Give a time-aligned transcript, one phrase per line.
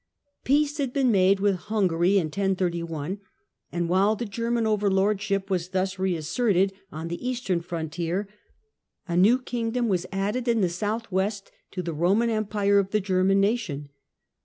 [0.43, 3.19] Peace had been made with Hun gary in 1031,
[3.71, 8.27] and while the German overlordship was thus reasserted on the eastern frontier,
[9.07, 12.99] a new kingdom was added in the south west to the Eoman Empire of the
[12.99, 13.89] German Nation.